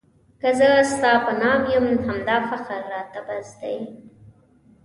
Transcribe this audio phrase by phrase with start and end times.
[0.41, 3.77] که زه ستا په نام یم همدا فخر راته بس دی.